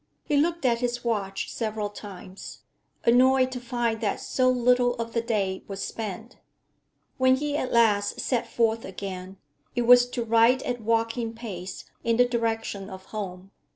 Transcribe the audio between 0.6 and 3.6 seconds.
at his watch several times, annoyed to